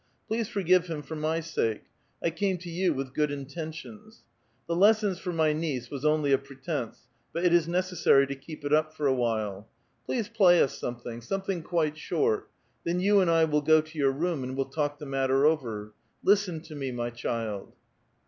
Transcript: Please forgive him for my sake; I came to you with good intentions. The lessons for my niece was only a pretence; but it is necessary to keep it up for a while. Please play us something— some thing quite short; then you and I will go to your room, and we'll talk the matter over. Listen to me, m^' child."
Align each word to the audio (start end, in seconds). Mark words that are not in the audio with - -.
Please 0.27 0.49
forgive 0.49 0.87
him 0.87 1.03
for 1.03 1.15
my 1.15 1.39
sake; 1.41 1.83
I 2.23 2.31
came 2.31 2.57
to 2.57 2.71
you 2.71 2.91
with 2.91 3.13
good 3.13 3.29
intentions. 3.29 4.23
The 4.67 4.75
lessons 4.75 5.19
for 5.19 5.31
my 5.31 5.53
niece 5.53 5.91
was 5.91 6.03
only 6.03 6.31
a 6.31 6.39
pretence; 6.39 7.01
but 7.31 7.45
it 7.45 7.53
is 7.53 7.67
necessary 7.67 8.25
to 8.25 8.35
keep 8.35 8.65
it 8.65 8.73
up 8.73 8.95
for 8.95 9.05
a 9.05 9.13
while. 9.13 9.67
Please 10.07 10.27
play 10.27 10.59
us 10.59 10.75
something— 10.75 11.21
some 11.21 11.43
thing 11.43 11.61
quite 11.61 11.99
short; 11.99 12.49
then 12.83 12.99
you 12.99 13.19
and 13.19 13.29
I 13.29 13.43
will 13.45 13.61
go 13.61 13.79
to 13.79 13.95
your 13.99 14.11
room, 14.11 14.43
and 14.43 14.55
we'll 14.57 14.65
talk 14.65 14.97
the 14.97 15.05
matter 15.05 15.45
over. 15.45 15.93
Listen 16.23 16.61
to 16.61 16.73
me, 16.73 16.91
m^' 16.91 17.13
child." 17.13 17.73